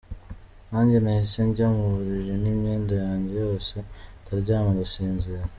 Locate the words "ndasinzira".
4.75-5.43